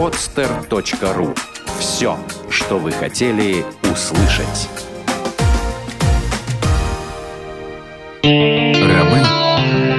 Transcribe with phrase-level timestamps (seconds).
[0.00, 1.38] podster.ru
[1.78, 4.70] Все, что вы хотели услышать.
[8.22, 9.18] Рабы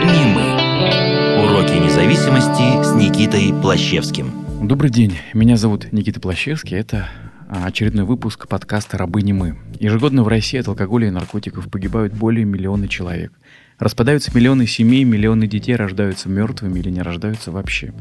[0.10, 1.46] не мы.
[1.46, 4.32] Уроки независимости с Никитой Плащевским.
[4.68, 7.08] Добрый день, меня зовут Никита Плащевский, это
[7.48, 9.60] а, очередной выпуск подкаста «Рабы не мы».
[9.80, 13.34] Ежегодно в России от алкоголя и наркотиков погибают более миллиона человек.
[13.82, 17.92] Распадаются миллионы семей, миллионы детей рождаются мертвыми или не рождаются вообще.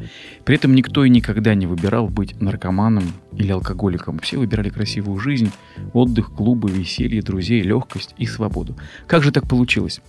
[0.45, 4.19] При этом никто и никогда не выбирал быть наркоманом или алкоголиком.
[4.19, 5.51] Все выбирали красивую жизнь,
[5.95, 8.77] отдых, клубы, веселье, друзей, легкость и свободу.
[9.07, 10.03] Как же так получилось?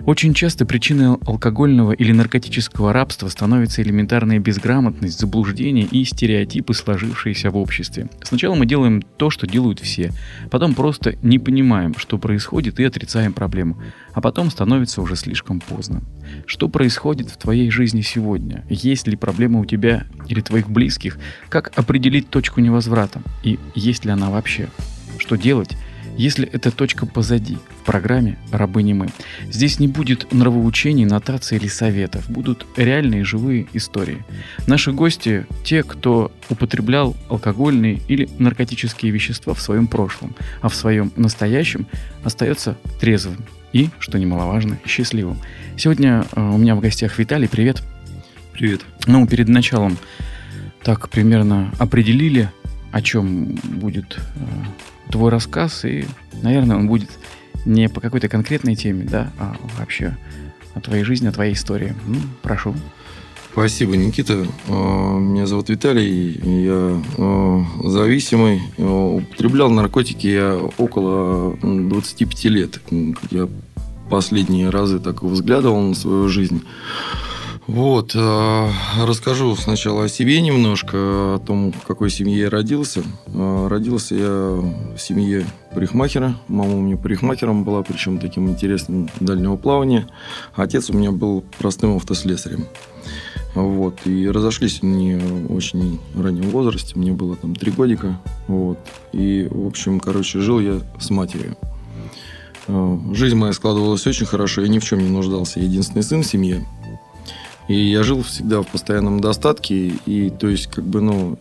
[0.00, 7.56] Очень часто причиной алкогольного или наркотического рабства становится элементарная безграмотность, заблуждение и стереотипы, сложившиеся в
[7.56, 8.08] обществе.
[8.22, 10.10] Сначала мы делаем то, что делают все,
[10.50, 13.80] потом просто не понимаем, что происходит и отрицаем проблему,
[14.14, 16.02] а потом становится уже слишком поздно.
[16.46, 18.64] Что происходит в твоей жизни сегодня?
[18.70, 21.18] Есть ли проблема у тебя или твоих близких?
[21.48, 23.20] Как определить точку невозврата?
[23.42, 24.68] И есть ли она вообще?
[25.18, 25.76] Что делать,
[26.16, 29.08] если эта точка позади, в программе «Рабы не мы».
[29.50, 32.30] Здесь не будет нравоучений, нотаций или советов.
[32.30, 34.24] Будут реальные живые истории.
[34.68, 41.12] Наши гости– те, кто употреблял алкогольные или наркотические вещества в своем прошлом, а в своем
[41.16, 41.86] настоящем
[42.22, 43.38] остается трезвым
[43.74, 45.36] и, что немаловажно, счастливым.
[45.76, 47.48] Сегодня э, у меня в гостях Виталий.
[47.48, 47.82] Привет.
[48.52, 48.82] Привет.
[49.06, 49.98] Ну, перед началом
[50.82, 52.50] так примерно определили,
[52.92, 56.06] о чем будет э, твой рассказ, и,
[56.40, 57.10] наверное, он будет
[57.64, 60.16] не по какой-то конкретной теме, да, а вообще
[60.74, 61.94] о твоей жизни, о твоей истории.
[62.06, 62.76] Ну, прошу.
[63.54, 64.48] Спасибо, Никита.
[64.66, 68.60] Э, меня зовут Виталий, я э, зависимый.
[68.78, 72.80] Э, употреблял наркотики я около 25 лет.
[73.30, 73.48] Я
[74.10, 76.64] последние разы так взглядывал на свою жизнь.
[77.68, 83.04] Вот, расскажу сначала о себе немножко, о том, в какой семье я родился.
[83.32, 84.62] Родился я
[84.96, 86.36] в семье парикмахера.
[86.48, 90.08] Мама у меня парикмахером была, причем таким интересным дальнего плавания.
[90.54, 92.66] Отец у меня был простым автослесарем.
[93.54, 98.20] Вот, и разошлись они в очень раннем возрасте, мне было там три годика.
[98.48, 98.78] Вот,
[99.12, 101.56] и, в общем, короче, жил я с матерью.
[102.66, 105.60] Э, жизнь моя складывалась очень хорошо, я ни в чем не нуждался.
[105.60, 106.66] Я единственный сын в семье.
[107.68, 109.94] И я жил всегда в постоянном достатке.
[110.06, 111.38] И то есть, как бы, ну,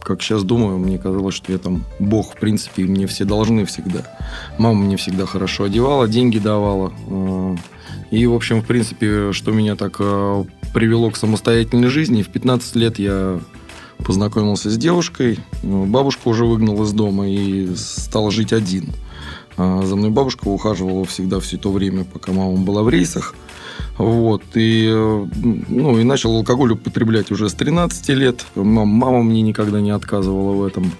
[0.00, 3.64] как сейчас думаю, мне казалось, что я там бог, в принципе, и мне все должны
[3.66, 4.02] всегда.
[4.58, 6.92] Мама мне всегда хорошо одевала, деньги давала.
[7.08, 7.56] Э,
[8.10, 12.22] и, в общем, в принципе, что меня так э, привело к самостоятельной жизни.
[12.22, 13.40] В 15 лет я
[13.98, 15.38] познакомился с девушкой.
[15.62, 18.90] Бабушка уже выгнала из дома и стал жить один.
[19.56, 23.34] А за мной бабушка ухаживала всегда все то время, пока мама была в рейсах.
[23.98, 28.46] Вот, и, ну, и начал алкоголь употреблять уже с 13 лет.
[28.54, 30.90] Мама мне никогда не отказывала в этом.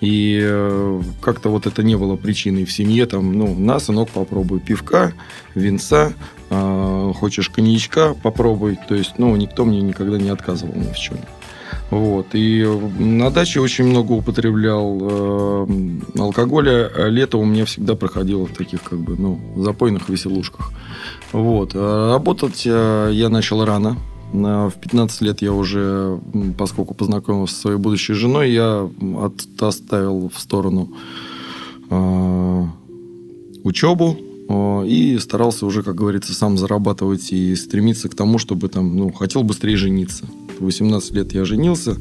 [0.00, 3.06] И э, как-то вот это не было причиной в семье.
[3.06, 5.12] Там, ну, на, сынок, попробуй пивка,
[5.54, 6.12] винца,
[6.50, 8.78] э, хочешь коньячка, попробуй.
[8.88, 11.18] То есть, ну, никто мне никогда не отказывал ни в чем.
[11.90, 12.28] Вот.
[12.32, 12.64] И
[12.98, 15.66] на даче очень много употреблял э,
[16.18, 16.90] алкоголя.
[17.08, 20.72] Лето у меня всегда проходило в таких, как бы, ну, запойных веселушках.
[21.32, 21.72] Вот.
[21.74, 23.96] А работать э, я начал рано.
[24.36, 26.20] В 15 лет я уже,
[26.58, 28.88] поскольку познакомился со своей будущей женой, я
[29.18, 30.90] от, оставил в сторону
[31.88, 32.64] э,
[33.64, 38.94] учебу, э, и старался уже, как говорится, сам зарабатывать и стремиться к тому, чтобы там,
[38.94, 40.26] ну, хотел быстрее жениться.
[40.58, 41.96] В 18 лет я женился,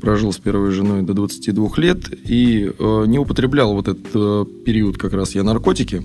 [0.00, 1.98] прожил с первой женой до 22 лет
[2.28, 6.02] и э, не употреблял вот этот э, период как раз я наркотики.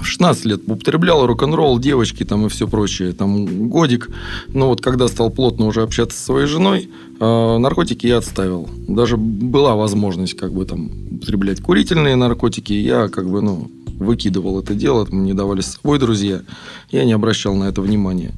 [0.00, 4.08] В 16 лет употреблял рок-н-ролл, девочки там и все прочее, там годик.
[4.48, 6.90] Но вот когда стал плотно уже общаться со своей женой,
[7.20, 8.68] э, наркотики я отставил.
[8.88, 14.74] Даже была возможность как бы там употреблять курительные наркотики, я как бы, ну, выкидывал это
[14.74, 16.42] дело, мне давали с собой друзья,
[16.90, 18.32] я не обращал на это внимания.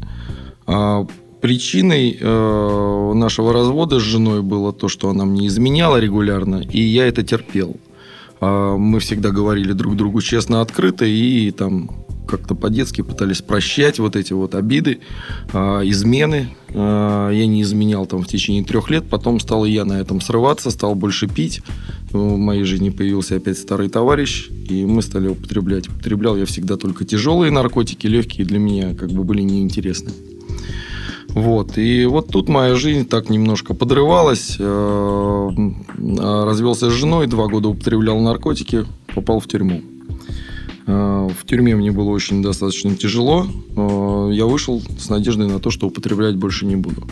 [0.67, 1.06] А
[1.41, 7.06] Причиной э, нашего развода с женой было то, что она мне изменяла регулярно, и я
[7.06, 7.76] это терпел.
[8.41, 11.91] Э, мы всегда говорили друг другу честно, открыто, и там
[12.27, 14.99] как-то по-детски пытались прощать вот эти вот обиды,
[15.53, 16.49] э, измены.
[16.69, 20.71] Э, я не изменял там в течение трех лет, потом стал я на этом срываться,
[20.71, 21.62] стал больше пить.
[22.11, 25.89] В моей жизни появился опять старый товарищ, и мы стали употреблять.
[25.89, 30.12] Употреблял я всегда только тяжелые наркотики, легкие для меня как бы были неинтересны.
[31.37, 31.77] Вот.
[31.77, 34.56] И вот тут моя жизнь так немножко подрывалась.
[34.59, 35.50] Э,
[35.99, 39.83] развелся с женой, два года употреблял наркотики, попал в тюрьму.
[40.87, 43.47] Э, в тюрьме мне было очень достаточно тяжело.
[43.77, 47.06] Э, я вышел с надеждой на то, что употреблять больше не буду.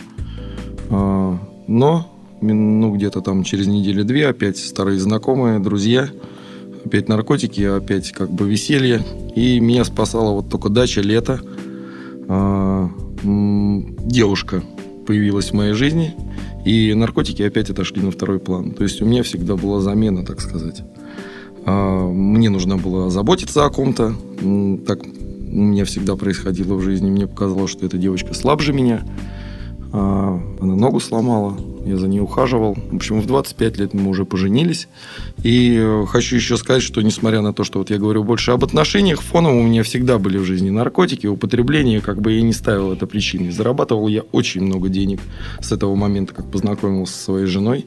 [0.89, 2.11] Но
[2.41, 6.09] ну, где-то там через недели-две опять старые знакомые, друзья,
[6.83, 9.03] опять наркотики, опять как бы веселье.
[9.35, 11.41] И меня спасала вот только дача, лето.
[13.23, 14.63] Девушка
[15.05, 16.13] появилась в моей жизни,
[16.65, 18.71] и наркотики опять отошли на второй план.
[18.71, 20.83] То есть у меня всегда была замена, так сказать.
[21.65, 24.13] А, мне нужно было заботиться о ком-то.
[24.85, 27.09] Так у меня всегда происходило в жизни.
[27.09, 29.03] Мне показалось, что эта девочка слабже меня.
[29.93, 32.75] А, она ногу сломала, я за ней ухаживал.
[32.91, 34.87] В общем, в 25 лет мы уже поженились.
[35.43, 38.63] И э, хочу еще сказать, что несмотря на то, что вот я говорю больше об
[38.63, 42.91] отношениях, фоном у меня всегда были в жизни наркотики, употребление, как бы я не ставил
[42.91, 43.51] это причиной.
[43.51, 45.19] Зарабатывал я очень много денег
[45.59, 47.85] с этого момента, как познакомился со своей женой.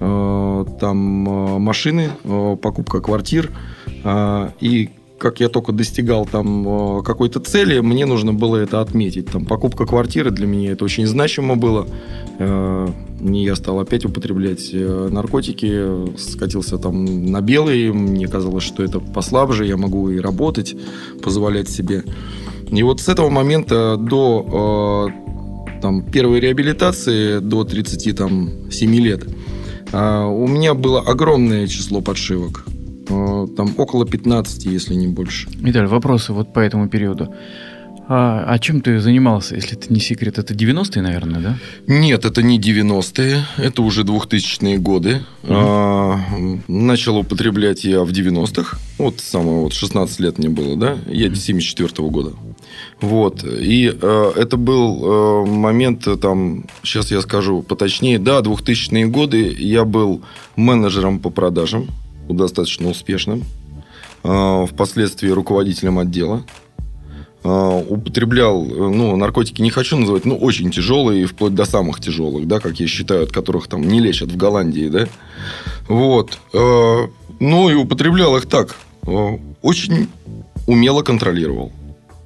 [0.00, 3.50] Э, там э, машины, покупка квартир.
[4.60, 4.90] И
[5.24, 9.24] как я только достигал там какой-то цели, мне нужно было это отметить.
[9.32, 11.86] Там покупка квартиры для меня это очень значимо было.
[12.38, 17.90] Я стал опять употреблять э, наркотики, скатился там на белый.
[17.90, 20.76] Мне казалось, что это послабже, я могу и работать,
[21.22, 22.04] позволять себе.
[22.70, 29.24] И вот с этого момента до э, там, первой реабилитации, до 37 лет,
[29.90, 32.66] э, у меня было огромное число подшивок.
[33.06, 35.48] Там около 15, если не больше.
[35.54, 37.34] Виталий, вопросы вот по этому периоду.
[38.06, 40.38] А, а чем ты занимался, если это не секрет?
[40.38, 41.58] Это 90-е, наверное, да?
[41.86, 45.22] Нет, это не 90-е, это уже 2000-е годы.
[45.42, 45.52] Угу.
[45.52, 46.20] А,
[46.68, 51.88] начал употреблять я в 90-х, вот самое вот 16 лет мне было, да, я 74
[51.88, 52.32] -го года.
[53.00, 59.54] Вот, и э, это был э, момент, там, сейчас я скажу поточнее, да, 2000-е годы
[59.58, 60.22] я был
[60.56, 61.88] менеджером по продажам,
[62.28, 63.44] достаточно успешным,
[64.22, 66.44] э, впоследствии руководителем отдела.
[67.42, 72.48] А, употреблял, э, ну, наркотики не хочу называть, но очень тяжелые, вплоть до самых тяжелых,
[72.48, 75.08] да, как я считаю, от которых там не лечат в Голландии, да.
[75.88, 76.38] Вот.
[76.52, 78.76] Ну, и употреблял их так.
[79.60, 80.08] Очень
[80.66, 81.72] умело контролировал.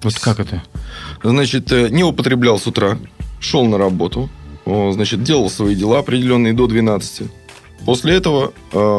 [0.03, 0.62] Вот как это?
[1.23, 2.99] Значит, э, не употреблял с утра,
[3.41, 4.29] шел на работу,
[4.65, 7.29] значит, делал свои дела определенные до 12.
[7.85, 8.53] После этого,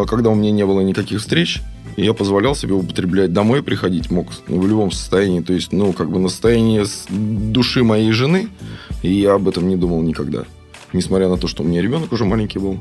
[0.05, 1.61] когда у меня не было никаких встреч,
[1.97, 3.33] я позволял себе употреблять.
[3.33, 5.41] Домой приходить мог в любом состоянии.
[5.41, 6.83] То есть, ну, как бы на состоянии
[7.51, 8.47] души моей жены.
[9.03, 10.43] И я об этом не думал никогда.
[10.93, 12.79] Несмотря на то, что у меня ребенок уже маленький был.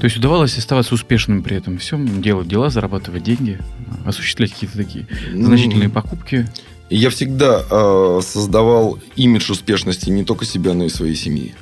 [0.00, 3.58] То есть удавалось оставаться успешным при этом всем, делать дела, зарабатывать деньги,
[4.06, 6.48] осуществлять какие-то такие ну, значительные покупки.
[6.88, 11.54] Я всегда э, создавал имидж успешности не только себя, но и своей семьи.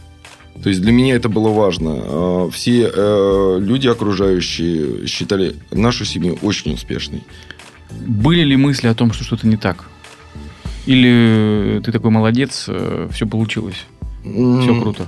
[0.62, 2.00] То есть для меня это было важно.
[2.02, 7.22] А, все э, люди окружающие считали нашу семью очень успешной.
[7.90, 9.88] Были ли мысли о том, что что-то не так?
[10.86, 13.86] Или ты такой молодец, э, все получилось,
[14.22, 15.06] все круто?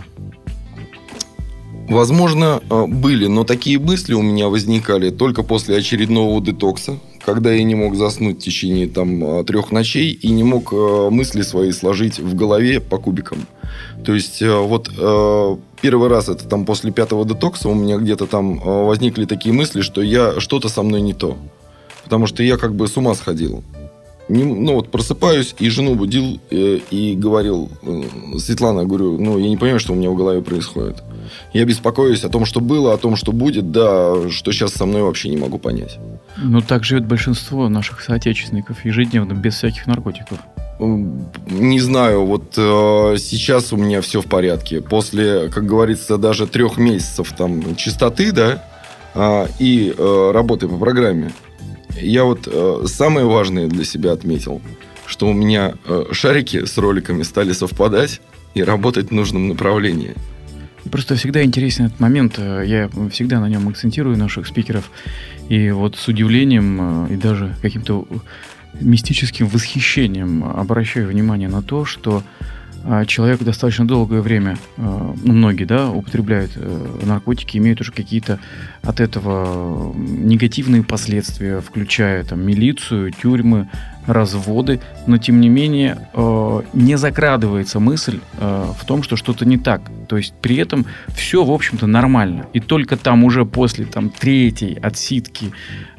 [1.89, 7.63] Возможно, э, были, но такие мысли у меня возникали только после очередного детокса, когда я
[7.63, 12.35] не мог заснуть в течение там трех ночей и не мог мысли свои сложить в
[12.35, 13.47] голове по кубикам.
[14.05, 18.27] То есть э, вот э, первый раз это там после пятого детокса у меня где-то
[18.27, 21.37] там э, возникли такие мысли, что я что-то со мной не то.
[22.05, 23.63] Потому что я как бы с ума сходил.
[24.29, 28.03] Не, ну вот просыпаюсь и жену будил э, и говорил, э,
[28.39, 31.03] Светлана, говорю, ну я не понимаю, что у меня в голове происходит.
[31.53, 35.03] Я беспокоюсь о том, что было, о том, что будет, да, что сейчас со мной
[35.03, 35.99] вообще не могу понять.
[36.37, 40.39] Ну так живет большинство наших соотечественников ежедневно, без всяких наркотиков.
[40.79, 44.81] Не знаю, вот э, сейчас у меня все в порядке.
[44.81, 48.65] После, как говорится, даже трех месяцев там чистоты, да,
[49.15, 51.33] э, и э, работы по программе,
[52.01, 54.61] я вот э, самое важное для себя отметил,
[55.07, 58.21] что у меня э, шарики с роликами стали совпадать
[58.55, 60.15] и работать в нужном направлении.
[60.91, 62.35] Просто всегда интересен этот момент.
[62.39, 64.91] Э, я всегда на нем акцентирую наших спикеров.
[65.49, 68.07] И вот с удивлением э, и даже каким-то
[68.81, 72.23] мистическим восхищением обращаю внимание на то, что
[72.85, 78.41] а, человек достаточно долгое время, ну, многие, да, употребляют э, наркотики, имеют уже какие-то
[78.83, 83.69] от этого негативные последствия, включая там милицию, тюрьмы,
[84.07, 89.59] разводы, но тем не менее э, не закрадывается мысль э, в том, что что-то не
[89.59, 89.83] так.
[90.09, 92.47] То есть при этом все, в общем-то, нормально.
[92.53, 95.53] И только там уже после там, третьей отсидки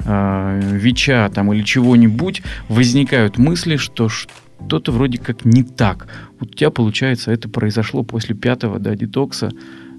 [0.06, 6.08] ВИЧа там, или чего-нибудь возникают мысли, что что-то вроде как не так.
[6.40, 9.50] У тебя, получается, это произошло после пятого да, детокса.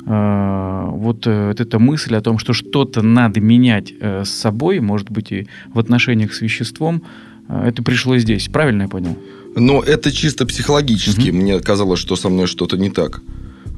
[0.05, 4.79] Э, вот, э, вот эта мысль о том, что что-то надо менять э, с собой,
[4.79, 8.47] может быть, и в отношениях с веществом, э, это пришло здесь.
[8.47, 9.17] Правильно я понял?
[9.55, 11.29] Но это чисто психологически.
[11.29, 11.37] Угу.
[11.37, 13.21] Мне казалось, что со мной что-то не так.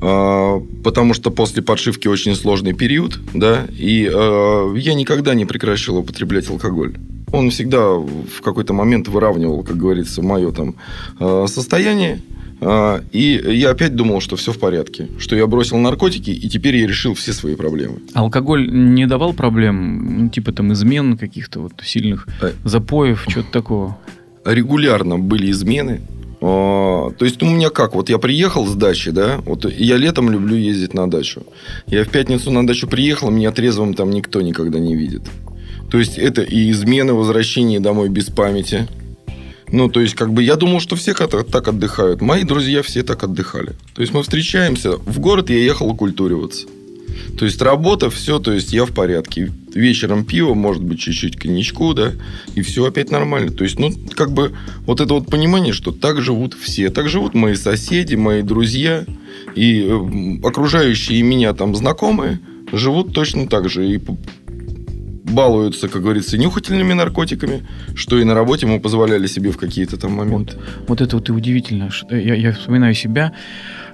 [0.01, 5.97] а, потому что после подшивки очень сложный период, да, и а, я никогда не прекращал
[5.97, 6.95] употреблять алкоголь.
[7.31, 10.75] Он всегда в какой-то момент выравнивал, как говорится, мое там
[11.19, 12.21] а, состояние.
[12.59, 16.87] И я опять думал, что все в порядке, что я бросил наркотики, и теперь я
[16.87, 17.99] решил все свои проблемы.
[18.13, 22.53] Алкоголь не давал проблем, ну, типа там измен каких-то вот сильных э.
[22.63, 23.97] запоев, что-то такого?
[24.43, 26.01] Регулярно были измены,
[26.39, 27.95] а, то есть у меня как?
[27.95, 31.43] Вот я приехал с дачи, да, вот я летом люблю ездить на дачу.
[31.87, 35.23] Я в пятницу на дачу приехал, меня трезвым там никто никогда не видит.
[35.89, 38.87] То есть это и измены, возвращение домой без памяти.
[39.69, 42.21] Ну, то есть, как бы я думал, что все так отдыхают.
[42.21, 43.75] Мои друзья все так отдыхали.
[43.93, 44.97] То есть мы встречаемся.
[44.97, 46.67] В город я ехал окультуриваться.
[47.37, 49.51] То есть работа, все, то есть я в порядке.
[49.73, 52.13] Вечером пиво, может быть, чуть-чуть коньячку, да,
[52.55, 53.51] и все опять нормально.
[53.51, 54.53] То есть, ну, как бы
[54.85, 56.89] вот это вот понимание, что так живут все.
[56.89, 59.05] Так живут мои соседи, мои друзья
[59.55, 62.39] и э, окружающие меня там знакомые
[62.71, 63.87] живут точно так же.
[63.87, 63.99] И
[65.27, 67.65] балуются, как говорится, нюхательными наркотиками,
[67.95, 70.55] что и на работе мы позволяли себе в какие-то там моменты.
[70.55, 71.89] Вот, вот это вот и удивительно.
[72.09, 73.33] Я, я вспоминаю себя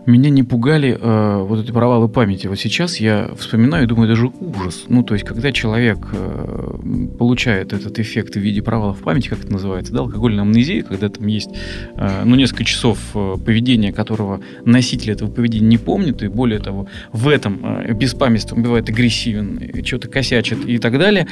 [0.06, 2.48] меня не пугали э, вот эти провалы памяти.
[2.48, 4.86] Вот сейчас я вспоминаю и думаю, это же ужас.
[4.88, 6.78] Ну, то есть, когда человек э,
[7.18, 11.28] получает этот эффект в виде провалов памяти, как это называется, да, алкогольная амнезия, когда там
[11.28, 11.50] есть,
[11.96, 16.88] э, ну, несколько часов э, поведения, которого носитель этого поведения не помнит, и более того,
[17.12, 21.28] в этом э, беспамятство бывает агрессивен, что-то косячит и так далее.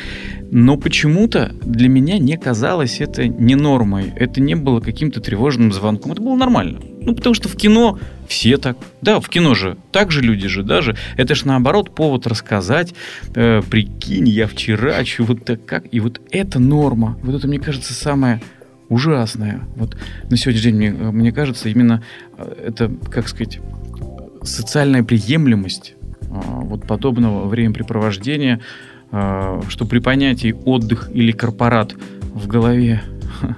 [0.49, 6.13] Но почему-то для меня не казалось это не нормой, это не было каким-то тревожным звонком,
[6.13, 6.79] это было нормально.
[7.01, 8.77] Ну, потому что в кино все так.
[9.01, 10.95] Да, в кино же так же люди же даже.
[11.17, 12.93] Это ж наоборот повод рассказать.
[13.35, 15.85] Э, прикинь, я вчера вот так как.
[15.91, 17.17] И вот это норма.
[17.23, 18.39] Вот это, мне кажется, самое
[18.87, 19.61] ужасное.
[19.75, 19.97] Вот
[20.29, 22.03] на сегодняшний день, мне, мне кажется, именно
[22.37, 23.59] э, это, как сказать,
[24.43, 28.61] социальная приемлемость э, вот подобного времяпрепровождения,
[29.11, 33.01] э, что при понятии отдых или корпорат в голове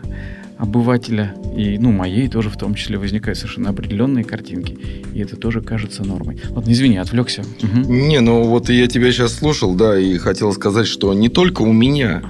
[0.58, 4.78] обывателя и, ну, моей тоже в том числе возникают совершенно определенные картинки,
[5.14, 6.40] и это тоже кажется нормой.
[6.50, 7.42] Ладно, извини, отвлекся.
[7.62, 7.92] Угу.
[7.92, 11.74] Не, ну вот я тебя сейчас слушал, да, и хотел сказать, что не только у
[11.74, 12.24] меня,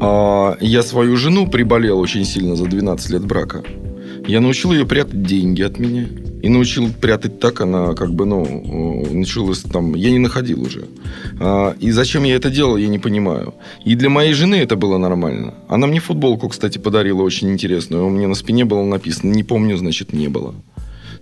[0.00, 3.62] а я свою жену приболел очень сильно за 12 лет брака.
[4.26, 6.06] Я научил ее прятать деньги от меня.
[6.42, 9.94] И научил прятать так, она как бы, ну, началась там...
[9.94, 10.86] Я не находил уже.
[11.40, 13.54] А, и зачем я это делал, я не понимаю.
[13.84, 15.54] И для моей жены это было нормально.
[15.68, 18.06] Она мне футболку, кстати, подарила очень интересную.
[18.06, 20.54] У меня на спине было написано «Не помню, значит, не было».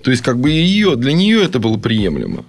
[0.02, 2.44] То есть, как бы ее, для нее это было приемлемо.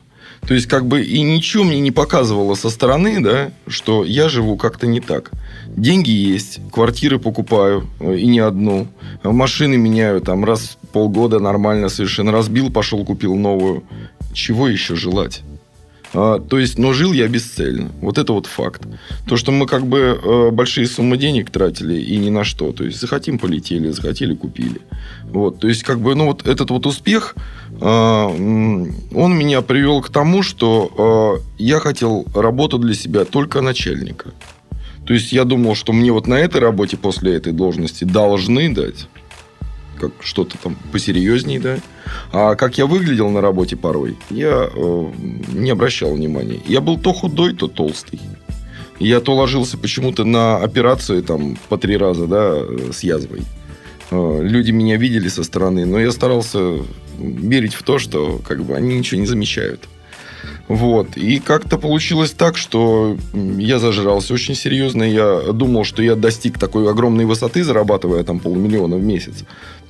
[0.48, 4.58] То есть, как бы и ничего мне не показывало со стороны, да, что я живу
[4.58, 5.32] как-то не так.
[5.68, 8.88] Деньги есть, квартиры покупаю, э, и не одну.
[9.24, 12.32] Машины меняю там раз в полгода нормально совершенно.
[12.32, 13.84] Разбил, пошел, купил новую.
[14.34, 15.44] Чего еще желать?
[16.14, 17.92] А, то есть, но жил я бесцельно.
[18.02, 18.84] Вот это вот факт.
[19.28, 22.72] То, что мы как бы э, большие суммы денег тратили и ни на что.
[22.72, 24.82] То есть, захотим полетели, захотели купили.
[25.24, 27.36] Вот, то есть, как бы, ну вот этот вот успех,
[27.82, 34.32] он меня привел к тому, что э, я хотел работу для себя только начальника.
[35.06, 39.08] То есть, я думал, что мне вот на этой работе после этой должности должны дать
[40.00, 41.78] как что-то там посерьезнее, да.
[42.32, 45.12] А как я выглядел на работе порой, я э,
[45.54, 46.60] не обращал внимания.
[46.68, 48.20] Я был то худой, то толстый.
[49.00, 52.62] Я то ложился почему-то на операции там по три раза, да,
[52.92, 53.44] с язвой.
[54.12, 56.80] Э, люди меня видели со стороны, но я старался
[57.18, 59.88] верить в то, что как бы они ничего не замечают.
[60.68, 61.18] Вот.
[61.18, 65.04] И как-то получилось так, что я зажрался очень серьезно.
[65.04, 69.46] Я думал, что я достиг такой огромной высоты, зарабатывая там полмиллиона в месяц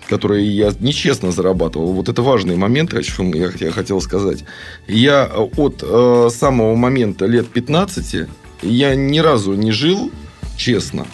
[0.09, 1.93] которые я нечестно зарабатывал.
[1.93, 4.43] Вот это важный момент, о чем я, хотел сказать.
[4.87, 8.27] Я от э, самого момента лет 15
[8.63, 10.11] я ни разу не жил
[10.57, 11.05] честно.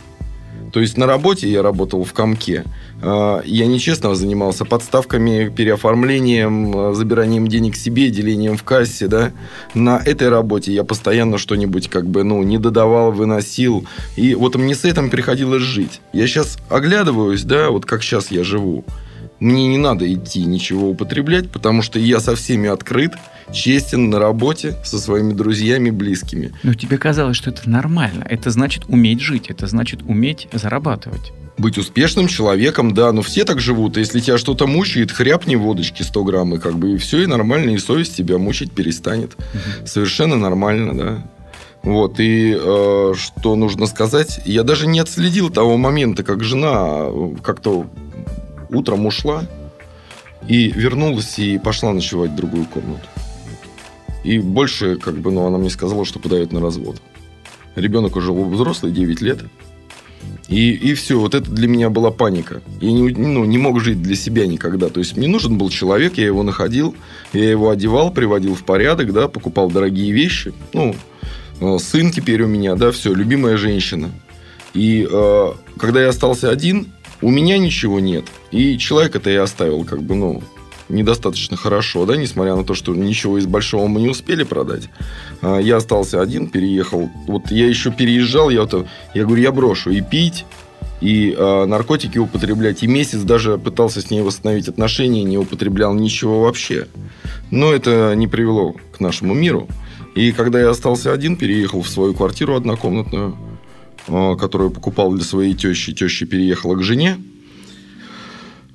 [0.72, 2.64] То есть на работе я работал в комке.
[3.02, 9.32] А, я нечестно занимался подставками, переоформлением, а, забиранием денег себе, делением в кассе, да.
[9.74, 13.86] На этой работе я постоянно что-нибудь как бы, ну, не додавал, выносил.
[14.16, 16.02] И вот мне с этим приходилось жить.
[16.14, 18.84] Я сейчас оглядываюсь, да, вот как сейчас я живу.
[19.40, 23.14] Мне не надо идти ничего употреблять, потому что я со всеми открыт,
[23.52, 26.54] честен на работе со своими друзьями, близкими.
[26.64, 28.26] Но тебе казалось, что это нормально.
[28.30, 33.60] Это значит уметь жить, это значит уметь зарабатывать быть успешным человеком, да, но все так
[33.60, 33.98] живут.
[33.98, 37.72] Если тебя что-то мучает, хряпни водочки 100 грамм, и как бы и все, и нормально,
[37.72, 39.34] и совесть тебя мучить перестанет.
[39.34, 39.88] Угу.
[39.88, 41.30] Совершенно нормально, да.
[41.84, 47.08] Вот, и э, что нужно сказать, я даже не отследил того момента, как жена
[47.42, 47.90] как-то
[48.70, 49.46] утром ушла
[50.48, 53.08] и вернулась и пошла ночевать в другую комнату.
[54.24, 57.02] И больше, как бы, ну, она мне сказала, что подает на развод.
[57.76, 59.40] Ребенок уже взрослый, 9 лет.
[60.50, 62.62] И, и все, вот это для меня была паника.
[62.82, 64.90] Я не, ну, не мог жить для себя никогда.
[64.90, 66.96] То есть мне нужен был человек, я его находил,
[67.34, 70.52] я его одевал, приводил в порядок, да, покупал дорогие вещи.
[70.74, 70.96] Ну,
[71.62, 74.10] э, сын теперь у меня, да, все, любимая женщина.
[74.74, 76.88] И э, когда я остался один,
[77.22, 78.26] у меня ничего нет.
[78.52, 80.44] И человека-то я оставил, как бы, ну,
[80.90, 84.90] недостаточно хорошо, да, несмотря на то, что ничего из большого мы не успели продать.
[85.42, 87.10] А, я остался один, переехал.
[87.28, 90.46] Вот я еще переезжал, я, вот, я говорю, я брошу и пить,
[91.02, 92.84] и э, наркотики употреблять.
[92.84, 96.88] И месяц даже пытался с ней восстановить отношения, не употреблял ничего вообще.
[97.52, 99.68] Но это не привело к нашему миру.
[100.16, 103.38] И когда я остался один, переехал в свою квартиру однокомнатную,
[104.38, 105.94] которую покупал для своей тещи.
[105.94, 107.18] Теща переехала к жене.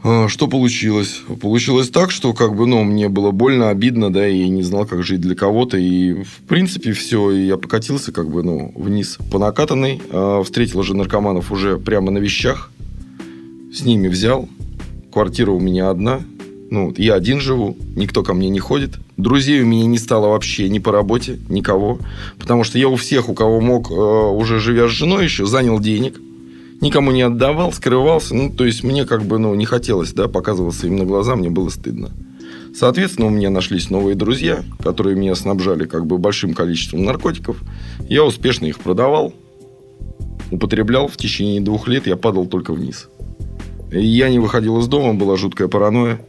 [0.06, 1.22] А, что получилось?
[1.40, 4.84] Получилось так, что как бы, ну, мне было больно, обидно, да, и я не знал,
[4.84, 5.78] как жить для кого-то.
[5.78, 7.30] И, в принципе, все.
[7.30, 10.02] И я покатился, как бы, ну, вниз по накатанной.
[10.10, 12.70] А, встретил уже наркоманов уже прямо на вещах.
[13.72, 14.46] С ними взял.
[15.10, 16.20] Квартира у меня одна.
[16.70, 18.98] Ну, я один живу, никто ко мне не ходит.
[19.16, 21.98] Друзей у меня не стало вообще ни по работе, никого.
[22.38, 25.78] Потому что я у всех, у кого мог, а, уже живя с женой еще, занял
[25.78, 26.20] денег–
[26.84, 28.34] никому не отдавал, скрывался.
[28.34, 31.50] Ну, то есть, мне как бы, ну, не хотелось, да, показываться им на глаза, мне
[31.50, 32.10] было стыдно.
[32.74, 37.62] Соответственно, у меня нашлись новые друзья, которые меня снабжали как бы большим количеством наркотиков.
[38.08, 39.32] Я успешно их продавал,
[40.50, 41.08] употреблял.
[41.08, 43.08] В течение двух лет я падал только вниз.
[43.92, 46.20] Я не выходил из дома, была жуткая паранойя.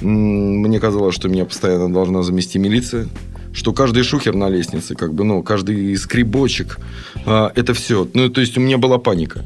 [0.00, 3.08] Мне казалось, что меня постоянно должна замести милиция
[3.52, 6.78] что каждый шухер на лестнице, как бы, ну, каждый скребочек,
[7.26, 8.08] а, это все.
[8.14, 9.44] Ну, то есть у меня была паника.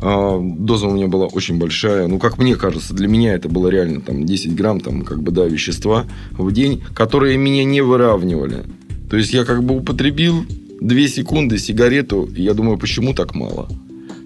[0.00, 2.06] А, доза у меня была очень большая.
[2.06, 5.30] Ну, как мне кажется, для меня это было реально там 10 грамм, там, как бы,
[5.30, 8.64] да, вещества в день, которые меня не выравнивали.
[9.10, 10.44] То есть я как бы употребил
[10.80, 13.68] 2 секунды сигарету, и я думаю, почему так мало?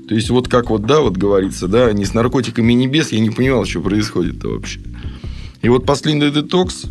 [0.08, 3.28] То есть вот как вот, да, вот говорится, да, не с наркотиками небес, я не
[3.28, 4.80] понимал, что происходит-то вообще.
[5.62, 6.84] И вот последний детокс,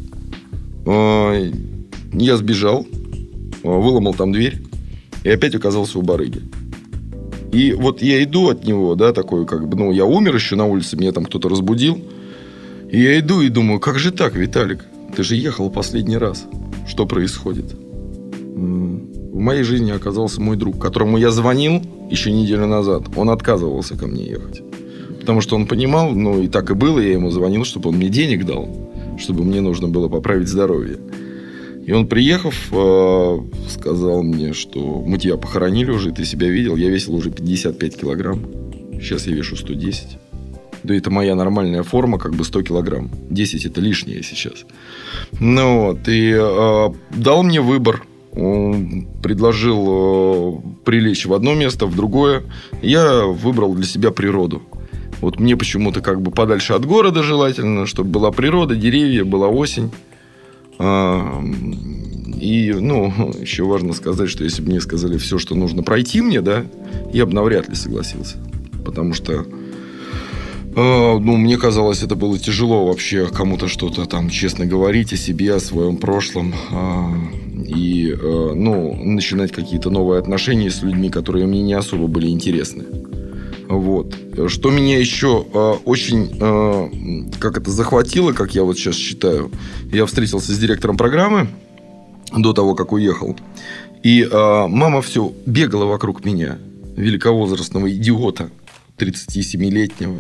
[0.85, 1.51] э,
[2.13, 4.61] я сбежал, э, выломал там дверь,
[5.23, 6.41] и опять оказался у барыги.
[7.51, 10.65] И вот я иду от него, да, такой, как бы, ну, я умер еще на
[10.65, 11.97] улице, меня там кто-то разбудил.
[12.91, 14.85] И я иду и думаю, как же так, Виталик?
[15.15, 16.45] Ты же ехал последний раз.
[16.87, 17.73] Что происходит?
[17.73, 23.03] В моей жизни оказался мой друг, которому я звонил еще неделю назад.
[23.15, 24.61] Он отказывался ко мне ехать.
[25.27, 28.07] Потому что он понимал, ну и так и было, я ему звонил, чтобы он мне
[28.07, 28.69] денег дал,
[29.19, 30.99] чтобы мне нужно было поправить здоровье.
[31.85, 36.77] И он, приехав, э, сказал мне, что мы тебя похоронили уже, ты себя видел.
[36.77, 38.39] Я весил уже 55 килограмм.
[39.01, 40.17] Сейчас я вешу 110.
[40.83, 43.11] Да это моя нормальная форма, как бы 100 килограмм.
[43.29, 44.65] 10 это лишнее сейчас.
[45.41, 48.05] Ну вот, и э, дал мне выбор.
[48.31, 52.43] Он предложил э, прилечь в одно место, в другое.
[52.81, 54.61] Я выбрал для себя природу.
[55.21, 59.91] Вот мне почему-то как бы подальше от города желательно, чтобы была природа, деревья, была осень.
[60.79, 61.43] А,
[62.39, 66.41] и, ну, еще важно сказать, что если бы мне сказали все, что нужно пройти мне,
[66.41, 66.65] да,
[67.13, 68.37] я бы навряд ли согласился.
[68.85, 69.45] Потому что,
[70.75, 75.55] а, ну, мне казалось, это было тяжело вообще кому-то что-то там честно говорить о себе,
[75.55, 76.53] о своем прошлом.
[76.71, 77.11] А,
[77.65, 82.85] и, ну, начинать какие-то новые отношения с людьми, которые мне не особо были интересны.
[83.67, 84.15] Вот.
[84.47, 89.51] Что меня еще э, очень, э, как это, захватило, как я вот сейчас считаю,
[89.91, 91.49] я встретился с директором программы
[92.35, 93.35] до того, как уехал.
[94.03, 96.59] И э, мама все бегала вокруг меня,
[96.95, 98.49] великовозрастного идиота,
[98.97, 100.19] 37-летнего.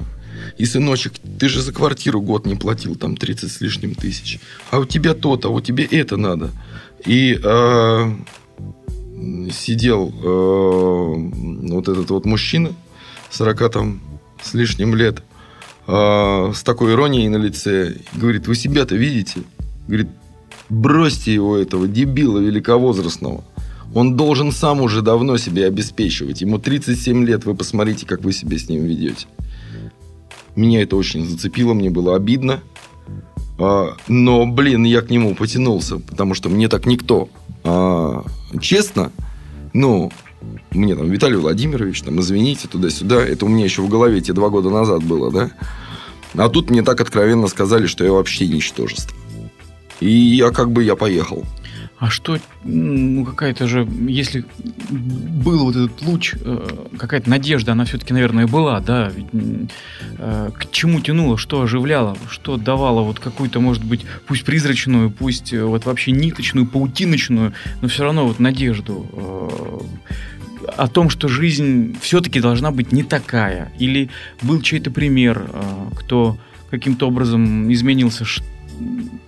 [0.57, 4.39] И, сыночек, ты же за квартиру год не платил, там 30 с лишним тысяч.
[4.71, 6.51] А у тебя то-то, а у тебя это надо.
[7.05, 8.11] И э,
[9.51, 12.73] сидел э, вот этот вот мужчина,
[13.31, 14.01] 40 там
[14.41, 15.23] с лишним лет,
[15.87, 19.41] э, с такой иронией на лице, говорит, вы себя-то видите?
[19.87, 20.09] Говорит,
[20.69, 23.43] бросьте его, этого дебила великовозрастного.
[23.93, 26.41] Он должен сам уже давно себя обеспечивать.
[26.41, 29.27] Ему 37 лет, вы посмотрите, как вы себя с ним ведете.
[30.55, 32.61] Меня это очень зацепило, мне было обидно.
[33.59, 37.29] А, но, блин, я к нему потянулся, потому что мне так никто.
[37.63, 38.25] А,
[38.59, 39.11] честно,
[39.73, 40.11] ну,
[40.71, 43.25] мне там, Виталий Владимирович, там, извините, туда-сюда.
[43.25, 45.51] Это у меня еще в голове те два года назад было, да?
[46.35, 49.17] А тут мне так откровенно сказали, что я вообще ничтожество.
[49.99, 51.45] И я как бы, я поехал.
[51.99, 54.45] А что, ну какая-то же, если
[54.91, 59.09] был вот этот луч, э, какая-то надежда, она все-таки, наверное, была, да?
[59.09, 59.25] Ведь,
[60.19, 65.53] э, к чему тянуло, что оживляло, что давало вот какую-то, может быть, пусть призрачную, пусть
[65.53, 69.07] э, вот вообще ниточную, паутиночную, но все равно вот надежду
[70.75, 73.71] о том, что жизнь все-таки должна быть не такая.
[73.79, 74.09] Или
[74.41, 75.49] был чей-то пример,
[75.97, 76.37] кто
[76.69, 78.25] каким-то образом изменился,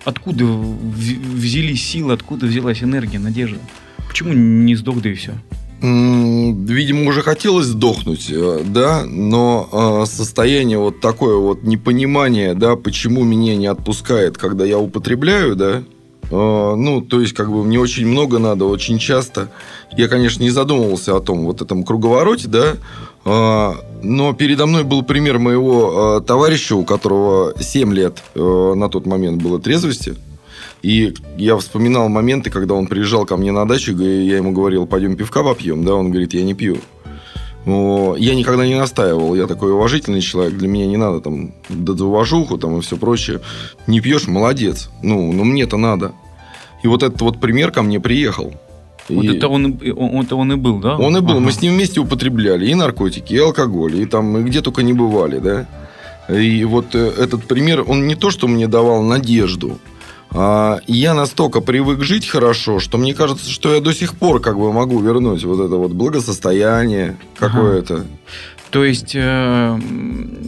[0.04, 3.60] откуда взялись силы, откуда взялась энергия, надежда?
[4.08, 5.34] Почему не сдох, да и все?
[5.82, 13.24] Видимо, уже хотелось сдохнуть, э, да, но э, состояние вот такое вот непонимание, да, почему
[13.24, 15.84] меня не отпускает, когда я употребляю, да, э,
[16.32, 19.50] ну, то есть, как бы мне очень много надо, очень часто.
[19.98, 22.76] Я, конечно, не задумывался о том вот этом круговороте, да,
[23.26, 29.60] но передо мной был пример моего товарища, у которого 7 лет на тот момент было
[29.60, 30.16] трезвости.
[30.82, 34.86] И я вспоминал моменты, когда он приезжал ко мне на дачу, и я ему говорил,
[34.88, 36.78] пойдем пивка попьем, да, он говорит, я не пью.
[37.66, 42.58] Я никогда не настаивал, я такой уважительный человек, для меня не надо там до уважуху
[42.58, 43.42] там и все прочее.
[43.86, 46.14] Не пьешь, молодец, ну, но мне-то надо.
[46.84, 48.54] И вот этот вот пример ко мне приехал.
[49.10, 49.38] Вот и...
[49.38, 50.98] это он, он, это он и был, да?
[50.98, 51.32] Он и был.
[51.32, 51.40] Ага.
[51.40, 54.94] Мы с ним вместе употребляли и наркотики, и алкоголь, и там и где только не
[54.94, 55.68] бывали, да.
[56.30, 59.80] И вот э, этот пример, он не то, что мне давал надежду,
[60.32, 64.60] а, я настолько привык жить хорошо, что мне кажется, что я до сих пор как
[64.60, 67.96] бы могу вернуть вот это вот благосостояние какое-то.
[67.96, 68.06] Ага.
[68.72, 69.80] То есть э,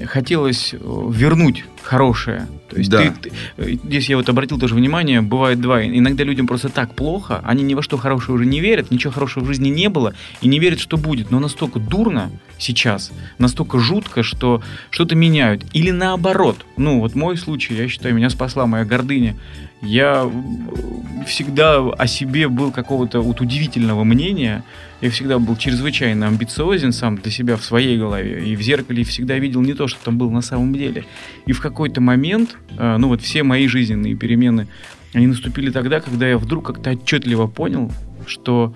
[0.06, 2.48] хотелось вернуть хорошее.
[2.70, 3.14] То есть да.
[3.22, 5.84] ты, ты, здесь я вот обратил тоже внимание, бывает два.
[5.84, 9.44] Иногда людям просто так плохо, они ни во что хорошее уже не верят, ничего хорошего
[9.44, 11.32] в жизни не было и не верят, что будет.
[11.32, 15.66] Но настолько дурно сейчас, настолько жутко, что что-то меняют.
[15.74, 16.66] Или наоборот.
[16.78, 19.36] Ну, вот мой случай, я считаю, меня спасла моя гордыня.
[19.82, 20.30] Я
[21.26, 24.64] всегда о себе был какого-то вот удивительного мнения.
[25.02, 28.46] Я всегда был чрезвычайно амбициозен сам для себя в своей голове.
[28.46, 31.06] И в зеркале всегда видел не то, что там было на самом деле.
[31.48, 34.68] И в какой-то момент, э, ну вот все мои жизненные перемены,
[35.14, 37.92] они наступили тогда, когда я вдруг как-то отчетливо понял,
[38.28, 38.76] что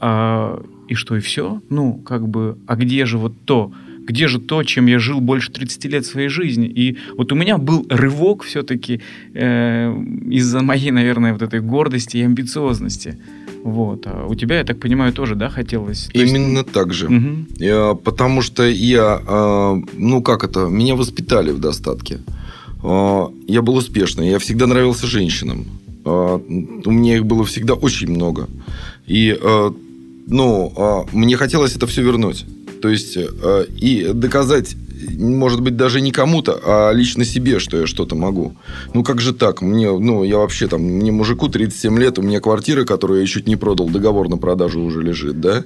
[0.00, 3.72] а, и что и все, ну как бы, а где же вот то,
[4.06, 6.66] где же то, чем я жил больше 30 лет своей жизни.
[6.66, 9.00] И вот у меня был рывок все-таки
[9.34, 9.94] э,
[10.30, 13.18] из-за моей, наверное, вот этой гордости и амбициозности.
[13.62, 14.06] Вот.
[14.06, 16.08] А у тебя, я так понимаю, тоже, да, хотелось?
[16.12, 16.72] То Именно есть...
[16.72, 17.06] так же.
[17.06, 17.46] Угу.
[17.58, 22.18] Я, потому что я, э, ну как это, меня воспитали в достатке.
[22.82, 25.66] Э, я был успешный, я всегда нравился женщинам.
[26.04, 26.40] Э,
[26.84, 28.48] у меня их было всегда очень много.
[29.06, 29.70] И, э,
[30.30, 32.46] ну, э, мне хотелось это все вернуть.
[32.80, 34.74] То есть, э, и доказать,
[35.18, 38.56] может быть, даже не кому-то, а лично себе, что я что-то могу.
[38.94, 39.60] Ну, как же так?
[39.60, 43.46] Мне, ну, я вообще там, мне мужику 37 лет, у меня квартира, которую я чуть
[43.46, 45.64] не продал, договор на продажу уже лежит, да?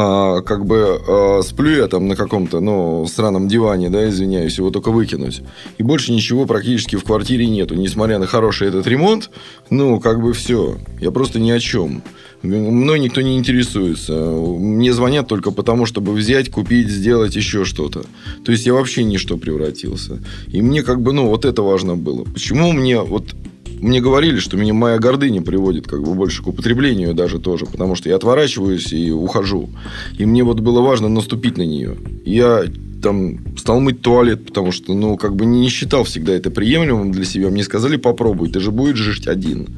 [0.00, 4.70] А, как бы а, сплю я там на каком-то, ну, сраном диване, да, извиняюсь, его
[4.70, 5.42] только выкинуть.
[5.76, 7.74] И больше ничего практически в квартире нету.
[7.74, 9.28] Несмотря на хороший этот ремонт,
[9.70, 10.78] ну, как бы все.
[11.00, 12.04] Я просто ни о чем.
[12.44, 14.12] Мной никто не интересуется.
[14.12, 18.04] Мне звонят только потому, чтобы взять, купить, сделать еще что-то.
[18.44, 20.20] То есть я вообще ничто превратился.
[20.46, 22.22] И мне как бы, ну, вот это важно было.
[22.22, 23.34] Почему мне вот
[23.78, 27.94] мне говорили, что меня моя гордыня приводит как бы больше к употреблению даже тоже, потому
[27.94, 29.70] что я отворачиваюсь и ухожу.
[30.18, 31.96] И мне вот было важно наступить на нее.
[32.24, 32.64] Я
[33.02, 37.24] там стал мыть туалет, потому что, ну, как бы не считал всегда это приемлемым для
[37.24, 37.48] себя.
[37.48, 39.68] Мне сказали, попробуй, ты же будешь жить один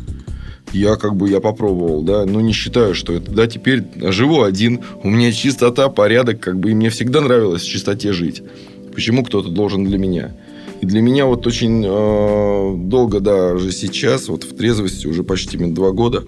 [0.73, 4.81] я как бы я попробовал, да, но не считаю, что это, да, теперь живу один,
[5.03, 8.43] у меня чистота, порядок, как бы, и мне всегда нравилось в чистоте жить.
[8.95, 10.33] Почему кто-то должен для меня?
[10.81, 15.91] И для меня вот очень э, долго, даже сейчас, вот в трезвости уже почти два
[15.91, 16.25] года,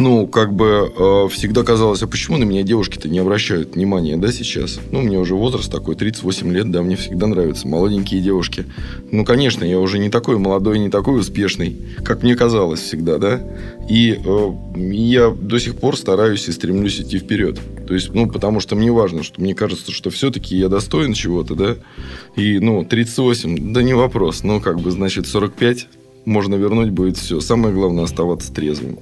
[0.00, 4.32] ну, как бы э, всегда казалось, а почему на меня девушки-то не обращают внимания, да,
[4.32, 4.80] сейчас?
[4.90, 8.64] Ну, мне уже возраст такой, 38 лет, да, мне всегда нравятся молоденькие девушки.
[9.12, 13.40] Ну, конечно, я уже не такой молодой, не такой успешный, как мне казалось всегда, да.
[13.90, 17.58] И э, я до сих пор стараюсь и стремлюсь идти вперед.
[17.86, 21.54] То есть, ну, потому что мне важно, что мне кажется, что все-таки я достоин чего-то,
[21.54, 21.76] да.
[22.36, 24.44] И, ну, 38, да не вопрос.
[24.44, 25.88] Ну, как бы, значит, 45
[26.24, 27.40] можно вернуть будет все.
[27.40, 28.98] Самое главное оставаться трезвым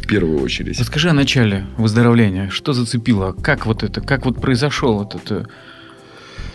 [0.00, 0.78] в первую очередь.
[0.78, 2.50] Расскажи о начале выздоровления.
[2.50, 3.32] Что зацепило?
[3.32, 5.46] Как вот это, как вот произошел этот э,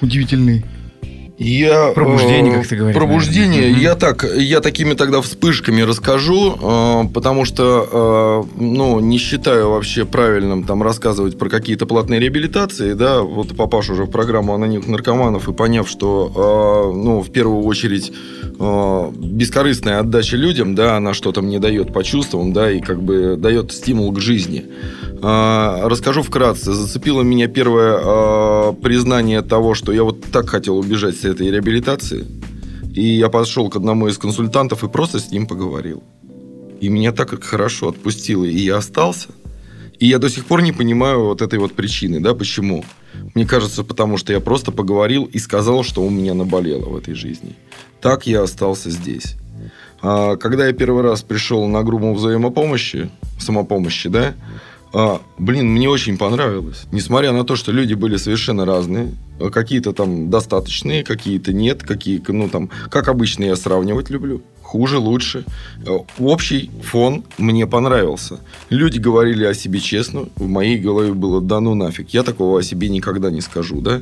[0.01, 0.65] удивительный
[1.37, 2.97] Я, пробуждение, как ты говоришь.
[2.97, 3.61] Пробуждение.
[3.61, 3.81] Наверное.
[3.81, 10.05] Я так, я такими тогда вспышками расскажу, э, потому что, э, ну, не считаю вообще
[10.05, 15.49] правильным там рассказывать про какие-то платные реабилитации, да, вот попав уже в программу анонимных наркоманов
[15.49, 18.13] и поняв, что, э, ну, в первую очередь
[18.57, 23.73] бескорыстная отдача людям, да, она что-то мне дает по чувствам, да, и как бы дает
[23.73, 24.63] стимул к жизни.
[25.25, 26.71] Расскажу вкратце.
[26.73, 32.27] Зацепило меня первое признание того, что я вот так хотел убежать с этой реабилитации.
[32.93, 36.03] И я пошел к одному из консультантов и просто с ним поговорил.
[36.79, 39.29] И меня так хорошо отпустило, и я остался.
[39.97, 42.85] И я до сих пор не понимаю вот этой вот причины, да, почему.
[43.33, 47.15] Мне кажется, потому что я просто поговорил и сказал, что у меня наболело в этой
[47.15, 47.55] жизни.
[47.99, 49.37] Так я остался здесь.
[50.01, 53.09] А когда я первый раз пришел на группу взаимопомощи,
[53.39, 54.35] самопомощи, да,
[54.97, 56.85] а, блин, мне очень понравилось.
[56.93, 59.11] Несмотря на то, что люди были совершенно разные.
[59.41, 61.83] А какие-то там достаточные, какие-то нет.
[61.83, 64.41] Какие, ну, там, как обычно я сравнивать люблю.
[64.61, 65.43] Хуже, лучше.
[65.85, 68.39] А, общий фон мне понравился.
[68.69, 70.29] Люди говорили о себе честно.
[70.37, 72.11] В моей голове было, да ну нафиг.
[72.11, 74.01] Я такого о себе никогда не скажу, да.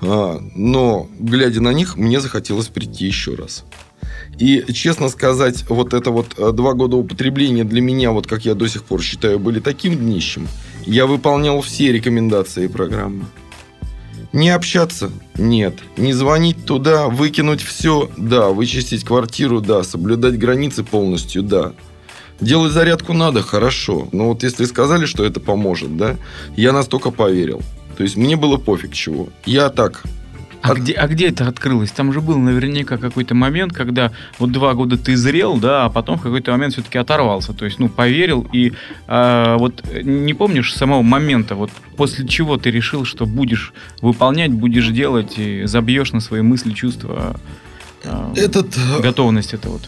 [0.00, 3.64] А, но, глядя на них, мне захотелось прийти еще раз.
[4.38, 8.54] И, честно сказать, вот это вот э, два года употребления для меня, вот как я
[8.54, 10.48] до сих пор считаю, были таким днищем.
[10.86, 13.26] Я выполнял все рекомендации программы.
[14.32, 15.12] Не общаться?
[15.38, 15.78] Нет.
[15.96, 18.10] Не звонить туда, выкинуть все?
[18.16, 18.48] Да.
[18.48, 19.60] Вычистить квартиру?
[19.60, 19.84] Да.
[19.84, 21.44] Соблюдать границы полностью?
[21.44, 21.72] Да.
[22.40, 23.42] Делать зарядку надо?
[23.42, 24.08] Хорошо.
[24.10, 26.16] Но вот если сказали, что это поможет, да,
[26.56, 27.62] я настолько поверил.
[27.96, 29.28] То есть мне было пофиг чего.
[29.46, 30.02] Я так
[30.64, 30.78] а, От...
[30.78, 31.90] где, а где это открылось?
[31.90, 36.16] Там же был наверняка какой-то момент, когда вот два года ты зрел, да, а потом
[36.16, 37.52] в какой-то момент все-таки оторвался.
[37.52, 38.48] То есть, ну, поверил.
[38.50, 38.72] И
[39.06, 44.88] э, вот не помнишь самого момента, вот после чего ты решил, что будешь выполнять, будешь
[44.88, 47.38] делать и забьешь на свои мысли, чувства
[48.36, 49.82] этот готовность это вот.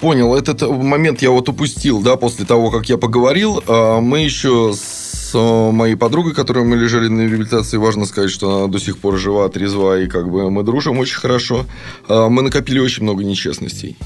[0.00, 3.62] Понял, этот момент я вот упустил, да, после того, как я поговорил.
[3.66, 8.78] Мы еще с моей подругой, которой мы лежали на реабилитации, важно сказать, что она до
[8.78, 11.64] сих пор жива, трезва, и как бы мы дружим очень хорошо.
[12.08, 13.96] А, мы накопили очень много нечестностей.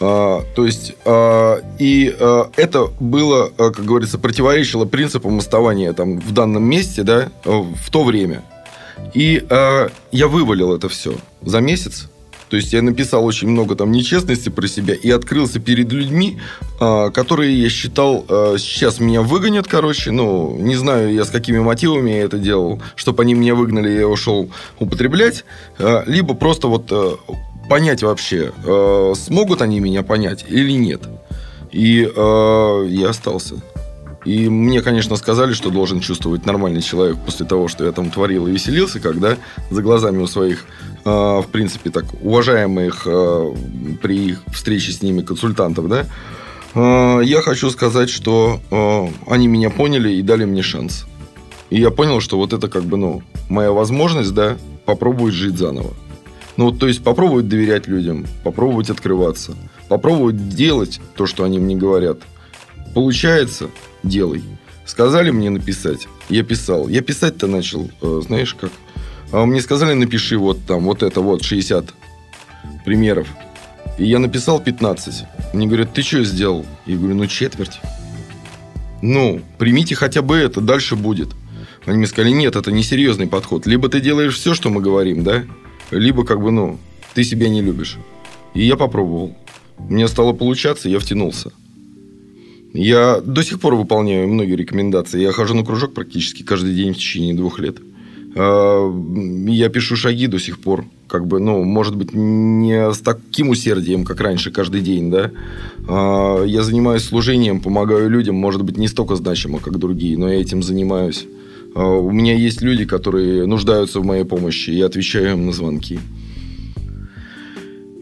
[0.00, 2.14] А, то есть, а, и
[2.56, 8.42] это было, как говорится, противоречило принципам оставания там в данном месте, да, в то время.
[9.14, 9.44] И
[10.12, 12.08] я вывалил это все за месяц.
[12.48, 16.38] То есть я написал очень много там нечестности про себя и открылся перед людьми,
[16.80, 20.10] а, которые я считал а, сейчас меня выгонят, короче.
[20.10, 24.08] Ну, не знаю я с какими мотивами я это делал, чтобы они меня выгнали, я
[24.08, 25.44] ушел употреблять.
[25.78, 26.92] А, либо просто вот
[27.68, 28.52] понять вообще,
[29.14, 31.02] смогут они меня понять или нет.
[31.70, 33.56] И я остался.
[34.24, 38.46] И мне, конечно, сказали, что должен чувствовать нормальный человек после того, что я там творил
[38.46, 39.36] и веселился, когда
[39.70, 40.64] за глазами у своих
[41.08, 43.54] в принципе, так уважаемых а,
[44.02, 46.06] при встрече с ними консультантов, да,
[46.74, 48.60] а, я хочу сказать, что
[49.26, 51.06] они меня поняли и дали мне шанс.
[51.70, 55.94] И я понял, что вот это как бы, ну, моя возможность, да, попробовать жить заново.
[56.56, 59.54] Ну, вот, то есть попробовать доверять людям, попробовать открываться,
[59.88, 62.18] попробовать делать то, что они мне говорят.
[62.94, 63.68] Получается,
[64.02, 64.42] делай.
[64.84, 66.88] Сказали мне написать, я писал.
[66.88, 68.72] Я писать-то начал, э, знаешь как?
[69.32, 71.94] А мне сказали, напиши вот там, вот это вот, 60
[72.84, 73.28] примеров.
[73.98, 75.24] И я написал 15.
[75.52, 76.64] Мне говорят, ты что сделал?
[76.86, 77.80] Я говорю, ну четверть.
[79.02, 81.28] Ну, примите хотя бы это, дальше будет.
[81.84, 83.66] Они мне сказали, нет, это несерьезный подход.
[83.66, 85.44] Либо ты делаешь все, что мы говорим, да,
[85.90, 86.78] либо как бы, ну,
[87.14, 87.96] ты себя не любишь.
[88.54, 89.36] И я попробовал.
[89.78, 91.52] Мне стало получаться, я втянулся.
[92.74, 95.20] Я до сих пор выполняю многие рекомендации.
[95.20, 97.78] Я хожу на кружок практически каждый день в течение двух лет.
[98.36, 98.90] А,
[99.46, 100.84] я пишу шаги до сих пор.
[101.06, 105.30] Как бы, ну, может быть, не с таким усердием, как раньше, каждый день, да.
[105.88, 110.40] А, я занимаюсь служением, помогаю людям, может быть, не столько значимо, как другие, но я
[110.40, 111.26] этим занимаюсь.
[111.74, 115.98] А, у меня есть люди, которые нуждаются в моей помощи, я отвечаю им на звонки.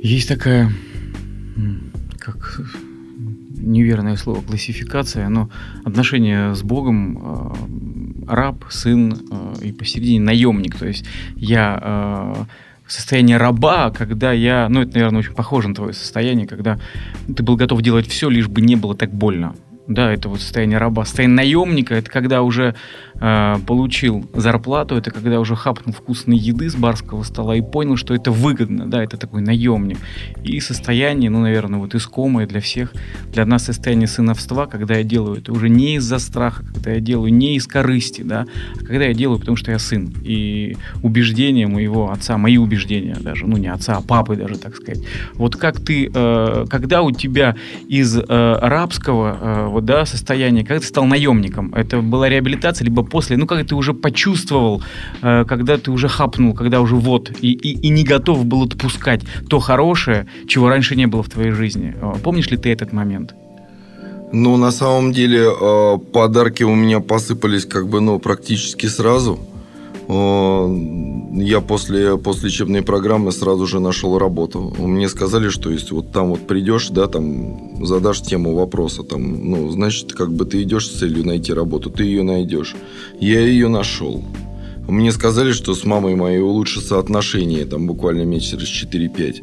[0.02, 0.72] Есть такая,
[2.18, 2.60] как
[3.56, 5.50] неверное слово классификация, но
[5.84, 7.54] отношения с Богом
[8.26, 10.76] раб, сын и посередине наемник.
[10.76, 11.04] То есть
[11.36, 12.46] я
[12.86, 16.78] состояние раба, когда я, ну это, наверное, очень похоже на твое состояние, когда
[17.26, 19.56] ты был готов делать все, лишь бы не было так больно.
[19.88, 21.04] Да, это вот состояние раба.
[21.04, 22.74] Состояние наемника– это когда уже
[23.20, 28.14] э, получил зарплату, это когда уже хапнул вкусной еды с барского стола и понял, что
[28.14, 29.98] это выгодно, да, это такой наемник.
[30.42, 32.92] И состояние, ну, наверное, вот искомое для всех,
[33.32, 37.32] для нас состояние сыновства, когда я делаю это уже не из-за страха, когда я делаю
[37.32, 40.12] не из корысти, да, а когда я делаю, потому что я сын.
[40.22, 45.04] И убеждения моего отца, мои убеждения даже, ну, не отца, а папы даже, так сказать.
[45.34, 47.54] Вот как ты, э, когда у тебя
[47.88, 51.74] из э, рабского э, вот, да, состояние, когда ты стал наемником?
[51.74, 53.36] Это была реабилитация, либо после?
[53.36, 54.82] Ну, как ты уже почувствовал,
[55.22, 59.20] э, когда ты уже хапнул, когда уже вот, и, и, и не готов был отпускать
[59.50, 61.94] то хорошее, чего раньше не было в твоей жизни.
[62.00, 63.34] Э, помнишь ли ты этот момент?
[64.32, 69.38] Ну, на самом деле, э, подарки у меня посыпались как бы, ну, практически сразу–
[71.42, 74.74] я после, после учебной программы сразу же нашел работу.
[74.78, 79.70] Мне сказали, что если вот там вот придешь, да, там задашь тему вопроса, там, ну,
[79.70, 82.74] значит, как бы ты идешь с целью найти работу, ты ее найдешь.
[83.20, 84.24] Я ее нашел.
[84.88, 89.42] Мне сказали, что с мамой моей улучшатся отношения, там, буквально месяц через 4-5.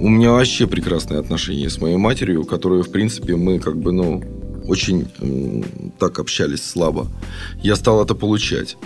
[0.00, 4.22] У меня вообще прекрасные отношения с моей матерью, которую, в принципе, мы как бы, ну,
[4.66, 5.06] очень
[5.98, 7.08] так общались слабо.
[7.62, 8.76] Я стал это получать.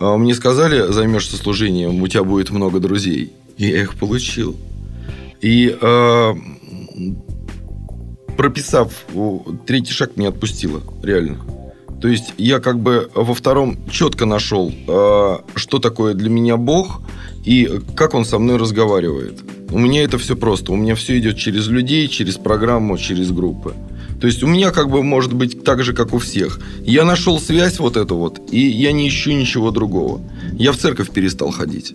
[0.00, 3.32] А мне сказали, займешься служением, у тебя будет много друзей.
[3.58, 4.56] И я их получил.
[5.42, 6.34] И э,
[8.36, 8.92] прописав,
[9.66, 11.38] третий шаг меня отпустило, реально.
[12.00, 17.02] То есть я как бы во втором четко нашел, э, что такое для меня Бог
[17.44, 19.40] и как он со мной разговаривает.
[19.70, 20.72] У меня это все просто.
[20.72, 23.74] У меня все идет через людей, через программу, через группы.
[24.20, 26.60] То есть у меня как бы может быть так же, как у всех.
[26.82, 30.20] Я нашел связь вот эту вот, и я не ищу ничего другого.
[30.52, 31.94] Я в церковь перестал ходить.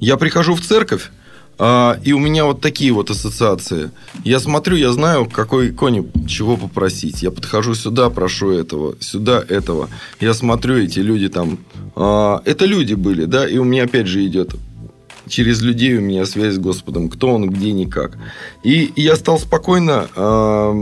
[0.00, 1.10] Я прихожу в церковь,
[1.58, 3.90] а, и у меня вот такие вот ассоциации.
[4.24, 7.22] Я смотрю, я знаю, какой кони чего попросить.
[7.22, 9.88] Я подхожу сюда, прошу этого, сюда этого.
[10.20, 11.58] Я смотрю, эти люди там...
[11.96, 14.54] А, это люди были, да, и у меня опять же идет
[15.28, 18.18] через людей у меня связь с Господом, кто он, где, никак.
[18.62, 20.72] И я стал спокойно, э,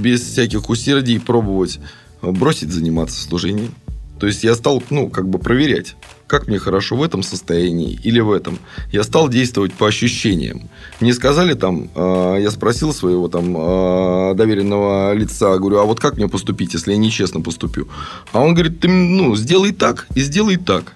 [0.00, 1.80] без всяких усердий пробовать
[2.22, 3.74] бросить заниматься служением.
[4.20, 5.96] То есть я стал, ну, как бы проверять,
[6.28, 8.58] как мне хорошо в этом состоянии или в этом.
[8.92, 10.70] Я стал действовать по ощущениям.
[11.00, 16.18] Мне сказали там, э, я спросил своего там э, доверенного лица, говорю, а вот как
[16.18, 17.88] мне поступить, если я нечестно поступлю?
[18.32, 20.94] А он говорит, ты, ну, сделай так и сделай так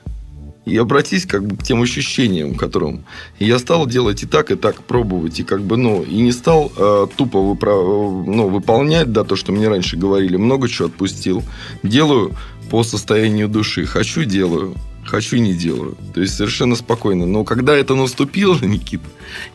[0.66, 3.04] и обратись как бы к тем ощущениям, которым.
[3.38, 6.72] Я стал делать и так, и так, пробовать, и как бы, ну, и не стал
[6.76, 11.44] э, тупо выпро- ну, выполнять, да, то, что мне раньше говорили, много чего отпустил.
[11.84, 12.34] Делаю
[12.68, 13.86] по состоянию души.
[13.86, 14.74] Хочу– делаю,
[15.04, 15.96] хочу– не делаю.
[16.12, 17.26] То есть, совершенно спокойно.
[17.26, 19.06] Но когда это наступило, Никита,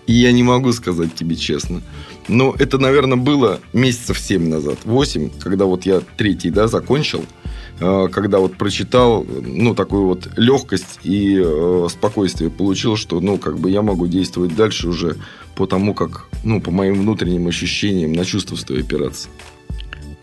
[0.07, 1.81] и я не могу сказать тебе честно,
[2.29, 7.25] но это, наверное, было месяцев 7 назад, 8, когда вот я третий, да, закончил–
[8.11, 13.71] когда вот прочитал, ну, такую вот легкость и э, спокойствие получил, что, ну, как бы
[13.71, 15.17] я могу действовать дальше уже
[15.55, 19.29] по тому, как, ну, по моим внутренним ощущениям, на чувства своей опираться.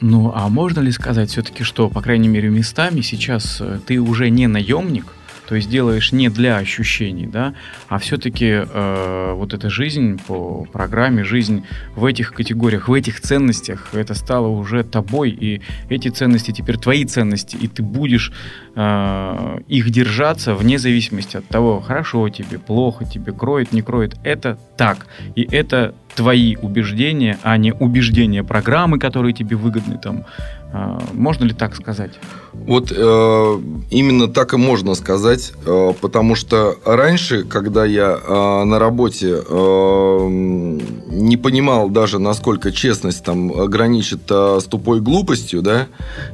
[0.00, 4.30] Ну, а можно ли сказать все-таки, что, по крайней мере, местами сейчас э, ты уже
[4.30, 5.06] не наемник,
[5.48, 7.54] то есть делаешь не для ощущений, да,
[7.88, 11.64] а все-таки э, вот эта жизнь по программе, жизнь
[11.96, 17.06] в этих категориях, в этих ценностях, это стало уже тобой, и эти ценности теперь твои
[17.06, 18.30] ценности, и ты будешь
[18.76, 24.16] э, их держаться вне зависимости от того, хорошо тебе, плохо тебе, кроет, не кроет.
[24.24, 30.24] Это так, и это твои убеждения, а не убеждения программы, которые тебе выгодны там.
[30.70, 32.12] А, можно ли так сказать?
[32.52, 38.78] Вот э, именно так и можно сказать, э, потому что раньше, когда я э, на
[38.78, 45.86] работе э, не понимал даже, насколько честность там граничит э, с тупой глупостью, да,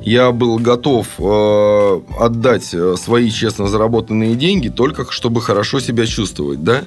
[0.03, 6.65] я был готов э, отдать э, свои честно заработанные деньги только чтобы хорошо себя чувствовать,
[6.65, 6.85] да.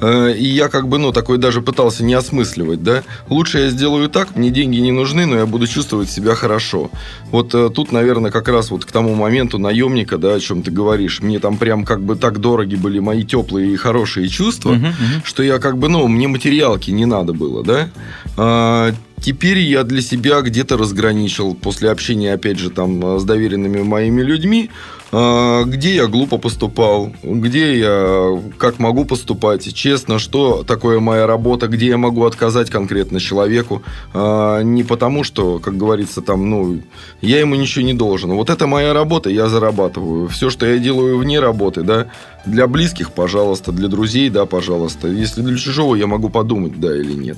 [0.00, 3.02] Э, и я как бы, ну, такой даже пытался не осмысливать, да.
[3.28, 6.81] Лучше я сделаю так, мне деньги не нужны, но я буду чувствовать себя хорошо.
[7.30, 10.70] Вот э, тут, наверное, как раз вот к тому моменту наемника, да, о чем ты
[10.70, 14.86] говоришь, мне там прям как бы так дороги были мои теплые и хорошие чувства, uh-huh,
[14.86, 15.20] uh-huh.
[15.24, 17.88] что я как бы, ну, мне материалки не надо было, да.
[18.36, 18.92] А,
[19.22, 24.68] Теперь я для себя где-то разграничил после общения, опять же, там, с доверенными моими людьми,
[25.12, 31.88] где я глупо поступал, где я как могу поступать, честно, что такое моя работа, где
[31.88, 33.82] я могу отказать конкретно человеку,
[34.14, 36.80] а, не потому что, как говорится, там, ну,
[37.20, 38.32] я ему ничего не должен.
[38.32, 40.28] Вот это моя работа, я зарабатываю.
[40.28, 42.06] Все, что я делаю вне работы, да,
[42.46, 45.08] для близких, пожалуйста, для друзей, да, пожалуйста.
[45.08, 47.36] Если для чужого, я могу подумать, да или нет.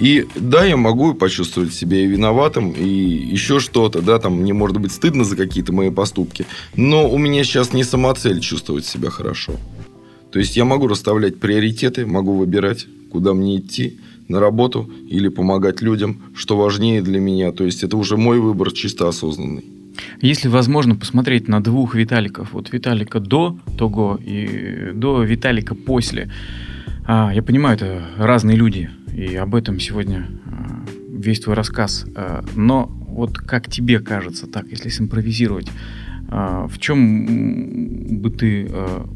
[0.00, 4.78] И да, я могу почувствовать себя и виноватым, и еще что-то, да, там мне может
[4.78, 9.54] быть стыдно за какие-то мои поступки, но у меня сейчас не самоцель чувствовать себя хорошо.
[10.32, 15.82] То есть я могу расставлять приоритеты, могу выбирать, куда мне идти, на работу или помогать
[15.82, 17.52] людям, что важнее для меня.
[17.52, 19.75] То есть это уже мой выбор чисто осознанный.
[20.20, 26.30] Если возможно посмотреть на двух Виталиков, вот Виталика до того и до Виталика после,
[27.04, 32.06] а, я понимаю, это разные люди, и об этом сегодня а, весь твой рассказ.
[32.14, 35.68] А, но вот как тебе кажется, так, если симпровизировать,
[36.28, 39.08] а, в чем бы ты а,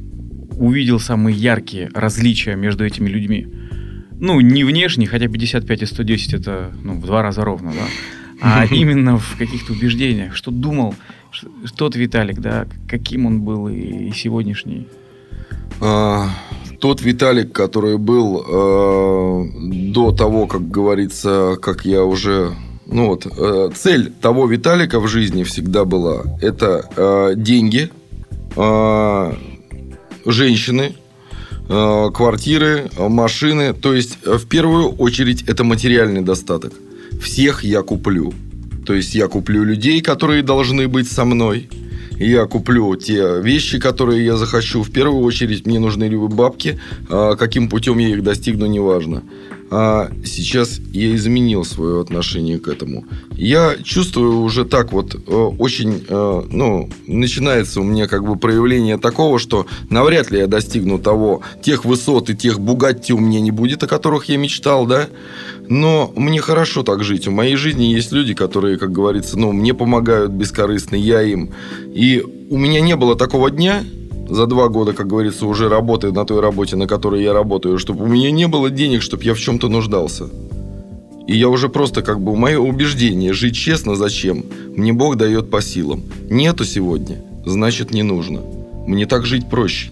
[0.57, 3.47] увидел самые яркие различия между этими людьми?
[4.13, 7.87] Ну, не внешне, хотя 55 и 110 это ну, в два раза ровно, да?
[8.43, 10.95] а именно в каких-то убеждениях, что думал
[11.77, 14.89] тот Виталик, да, каким он был и, сегодняшний.
[15.81, 16.29] А,
[16.81, 19.45] тот Виталик, который был э,
[19.93, 22.53] до того, как говорится, как я уже
[22.87, 27.91] ну вот, э, цель того Виталика в жизни всегда была это э, деньги,
[28.57, 29.33] э,
[30.27, 30.97] женщины,
[31.69, 33.75] э, квартиры, машины.
[33.75, 36.73] То есть, в первую очередь, это материальный достаток
[37.21, 38.33] всех я куплю.
[38.87, 41.69] То есть я куплю людей, которые должны быть со мной.
[42.19, 44.83] Я куплю те вещи, которые я захочу.
[44.83, 46.79] В первую очередь мне нужны любые бабки.
[47.09, 49.23] А каким путем я их достигну, неважно.
[49.73, 53.05] А сейчас я изменил свое отношение к этому.
[53.37, 58.99] Я чувствую уже так вот э, очень, э, ну, начинается у меня как бы проявление
[58.99, 63.53] такого, что навряд ли я достигну того, тех высот и тех бугатти у меня не
[63.53, 65.09] будет, о которых я мечтал, да.
[65.69, 67.29] Но мне хорошо так жить.
[67.29, 71.51] В моей жизни есть люди, которые, как говорится, ну, мне помогают бескорыстно, я им.
[71.95, 73.85] И у меня не было такого дня,
[74.31, 78.05] за два года, как говорится, уже работы на той работе, на которой я работаю, чтобы
[78.05, 80.29] у меня не было денег, чтобы я в чем-то нуждался.
[81.27, 84.45] И я уже просто как бы мое убеждение, жить честно зачем?
[84.77, 86.03] Мне Бог дает по силам.
[86.31, 88.41] Нету сегодня, значит не нужно.
[88.87, 89.91] Мне так жить проще.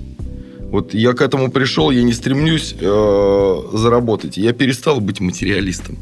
[0.70, 4.36] Вот я к этому пришел, я не стремлюсь э, заработать.
[4.36, 5.96] Я перестал быть материалистом.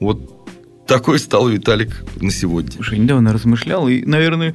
[0.00, 0.18] Вот
[0.86, 2.72] такой стал Виталик на сегодня.
[2.72, 4.54] Слушай, недавно размышлял, и, наверное,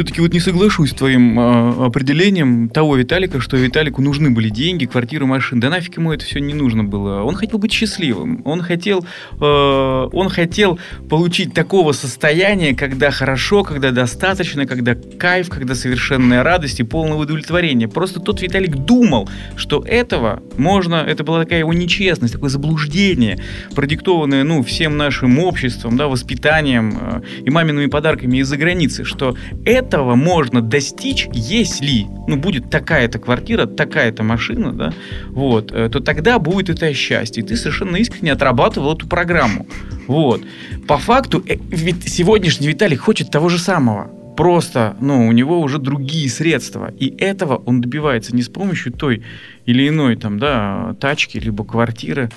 [0.00, 4.86] все-таки вот не соглашусь с твоим э, определением того Виталика, что Виталику нужны были деньги,
[4.86, 5.60] квартиры, машины.
[5.60, 7.22] Да нафиг ему это все не нужно было.
[7.22, 8.40] Он хотел быть счастливым.
[8.46, 9.04] Он хотел,
[9.38, 10.78] э, он хотел
[11.10, 17.86] получить такого состояния, когда хорошо, когда достаточно, когда кайф, когда совершенная радость и полное удовлетворение.
[17.86, 23.38] Просто тот Виталик думал, что этого можно, это была такая его нечестность, такое заблуждение,
[23.74, 29.36] продиктованное, ну, всем нашим обществом, да, воспитанием э, и мамиными подарками из-за границы, что
[29.66, 34.92] это этого можно достичь, если ну, будет такая-то квартира, такая-то машина, да,
[35.30, 37.42] вот, э, то тогда будет это счастье.
[37.42, 39.66] Ты совершенно искренне отрабатывал эту программу.
[40.06, 40.42] Вот.
[40.86, 45.78] По факту, э, ведь сегодняшний Виталий хочет того же самого просто, ну, у него уже
[45.78, 46.92] другие средства.
[46.98, 49.22] И этого он добивается не с помощью той
[49.70, 52.28] или иной там, да, тачки, либо квартиры,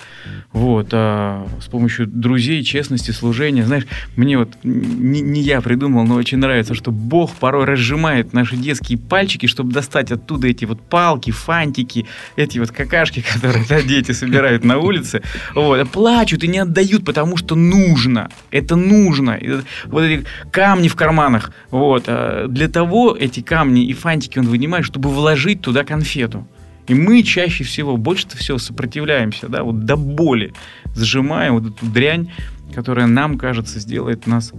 [0.51, 3.65] вот, а с помощью друзей, честности, служения.
[3.65, 8.55] Знаешь, мне вот, не, не я придумал, но очень нравится, что Бог порой разжимает наши
[8.55, 12.05] детские пальчики, чтобы достать оттуда эти вот палки, фантики,
[12.35, 15.23] эти вот какашки, которые да, дети собирают на улице,
[15.55, 19.39] вот, плачут и не отдают, потому что нужно, это нужно.
[19.85, 24.85] Вот эти камни в карманах, вот, а для того эти камни и фантики он вынимает,
[24.85, 26.47] чтобы вложить туда конфету.
[26.87, 30.53] И мы чаще всего, больше всего сопротивляемся, да, вот до боли,
[30.95, 32.31] сжимаем вот эту дрянь,
[32.73, 34.51] которая нам, кажется, сделает нас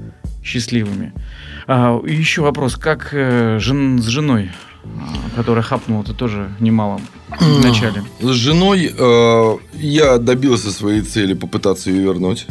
[0.43, 1.13] счастливыми.
[1.67, 4.51] А, еще вопрос, как э, жен, с женой,
[4.85, 7.01] а, которая хапнула, это тоже немало
[7.41, 8.05] в начале.
[8.21, 12.47] С женой э, я добился своей цели попытаться ее вернуть.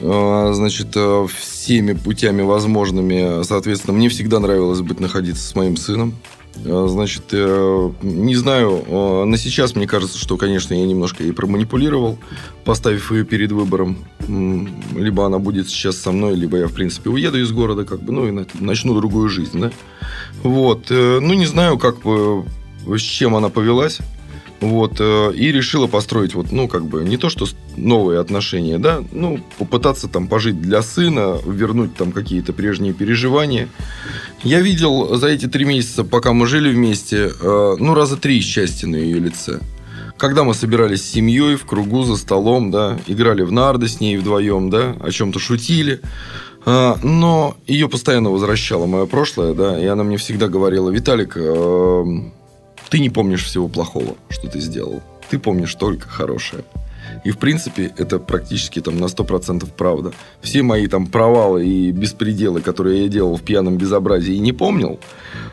[0.00, 6.14] Э, значит, э, всеми путями возможными, соответственно, мне всегда нравилось быть находиться с моим сыном.
[6.64, 11.32] Э, значит, э, не знаю, э, на сейчас мне кажется, что, конечно, я немножко ей
[11.32, 12.18] проманипулировал,
[12.64, 13.98] поставив ее перед выбором.
[14.28, 18.12] Либо она будет сейчас со мной, либо я, в принципе, уеду из города, как бы,
[18.12, 19.70] ну, и начну другую жизнь, да.
[20.42, 20.90] Вот.
[20.90, 22.44] Ну, не знаю, как бы,
[22.86, 24.00] с чем она повелась.
[24.60, 27.46] Вот, и решила построить вот, ну, как бы, не то, что
[27.76, 33.68] новые отношения, да, ну, попытаться там пожить для сына, вернуть там какие-то прежние переживания.
[34.42, 38.86] Я видел за эти три месяца, пока мы жили вместе, э, ну, раза три счастья
[38.86, 39.60] на ее лице.
[40.16, 44.16] Когда мы собирались с семьей в кругу за столом, да, играли в нарды с ней
[44.16, 46.00] вдвоем, да, о чем-то шутили.
[46.64, 52.04] А, но ее постоянно возвращало мое прошлое, да, и она мне всегда говорила, Виталик, э,
[52.88, 55.02] ты не помнишь всего плохого, что ты сделал.
[55.30, 56.64] Ты помнишь только хорошее.
[57.24, 60.12] И, в принципе, это практически там на 100% правда.
[60.40, 64.98] Все мои там провалы и беспределы, которые я делал в пьяном безобразии и не помнил,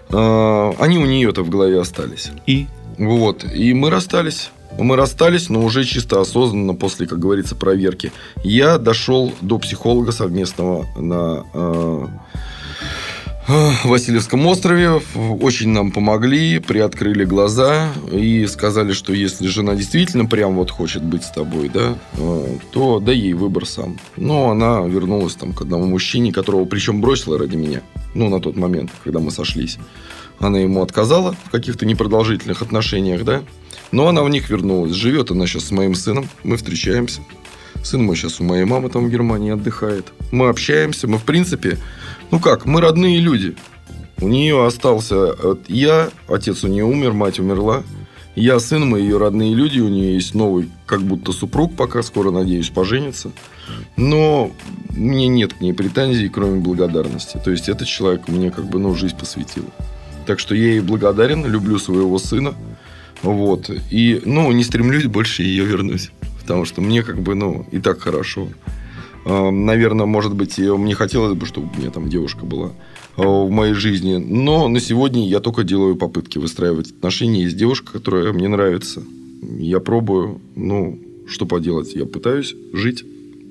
[0.09, 2.31] э, они у нее-то в голове остались.
[2.45, 2.67] И?
[2.97, 3.43] Вот.
[3.43, 4.51] И мы расстались.
[4.77, 8.11] Мы расстались, но уже чисто осознанно после, как говорится, проверки.
[8.43, 12.07] Я дошел до психолога совместного на э,
[13.83, 15.01] Васильевском острове.
[15.15, 21.23] Очень нам помогли, приоткрыли глаза и сказали, что если жена действительно прям вот хочет быть
[21.23, 23.99] с тобой, да, э, то дай ей выбор сам.
[24.15, 27.81] Но она вернулась там к одному мужчине, которого причем бросила ради меня.
[28.13, 29.77] Ну, на тот момент, когда мы сошлись.
[30.39, 33.43] Она ему отказала в каких-то непродолжительных отношениях, да.
[33.91, 34.93] Но она в них вернулась.
[34.93, 36.29] Живет она сейчас с моим сыном.
[36.43, 37.21] Мы встречаемся.
[37.83, 40.07] Сын мой сейчас у моей мамы там в Германии отдыхает.
[40.31, 41.07] Мы общаемся.
[41.07, 41.77] Мы, в принципе,
[42.31, 43.55] ну как, мы родные люди.
[44.21, 45.35] У нее остался
[45.67, 47.83] я, отец у нее умер, мать умерла.
[48.35, 52.31] Я сын, мы ее родные люди, у нее есть новый, как будто супруг, пока скоро,
[52.31, 53.31] надеюсь, поженится.
[53.95, 54.51] Но
[54.89, 57.39] мне нет к ней претензий, кроме благодарности.
[57.43, 59.65] То есть, этот человек мне как бы, ну, жизнь посвятил.
[60.25, 62.55] Так что я ей благодарен, люблю своего сына.
[63.21, 63.69] Вот.
[63.91, 66.09] И, ну, не стремлюсь больше ее вернуть.
[66.43, 68.49] Потому что мне как бы, ну, и так хорошо.
[69.25, 72.73] Наверное, может быть, мне хотелось бы, чтобы у меня там девушка была
[73.15, 74.17] а, в моей жизни.
[74.17, 77.43] Но на сегодня я только делаю попытки выстраивать отношения.
[77.43, 79.01] Есть девушка, которая мне нравится.
[79.41, 80.41] Я пробую.
[80.55, 81.95] Ну, что поделать?
[81.95, 83.05] Я пытаюсь жить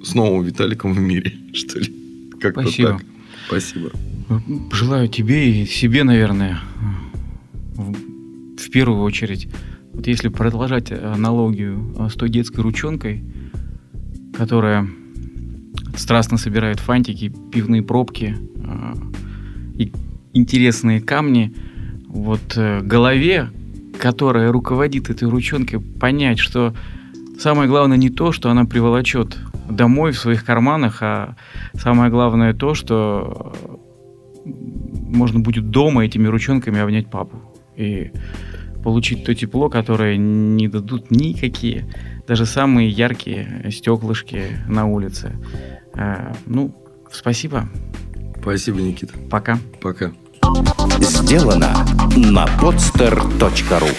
[0.04, 1.92] с новым Виталиком в мире, что ли.
[2.38, 2.88] Как-то Спасибо.
[2.90, 3.06] так.
[3.46, 3.90] Спасибо.
[4.72, 6.60] Желаю тебе и себе, наверное,
[7.74, 9.48] в первую очередь,
[9.92, 13.22] вот если продолжать аналогию с той детской ручонкой,
[14.36, 14.88] которая
[15.96, 18.94] страстно собирает фантики, пивные пробки э,
[19.74, 19.92] и
[20.32, 21.54] интересные камни,
[22.08, 23.50] вот э, голове,
[23.98, 26.74] которая руководит этой ручонкой, понять, что
[27.38, 29.38] самое главное не то, что она приволочет
[29.68, 31.36] домой в своих карманах, а
[31.74, 33.54] самое главное то, что
[34.44, 37.36] можно будет дома этими ручонками обнять папу.
[37.76, 38.10] И
[38.82, 41.86] получить то тепло, которое не дадут никакие,
[42.26, 45.36] даже самые яркие стеклышки на улице.
[45.94, 46.74] А, ну,
[47.10, 47.68] спасибо.
[48.40, 49.14] Спасибо, Никита.
[49.30, 49.58] Пока.
[49.80, 50.12] Пока.
[50.98, 53.90] Сделано на podster.ru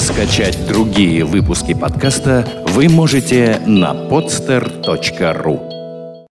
[0.00, 5.77] Скачать другие выпуски подкаста вы можете на podster.ru